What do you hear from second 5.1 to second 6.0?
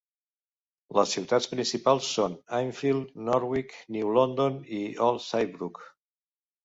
Old Saybrook.